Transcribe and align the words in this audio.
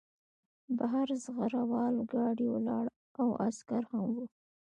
بهر 0.77 1.07
زغره 1.23 1.61
وال 1.71 1.95
ګاډی 2.11 2.47
ولاړ 2.51 2.85
و 2.91 2.93
او 3.21 3.29
عسکر 3.45 3.81
هم 3.91 4.05
وو 4.13 4.25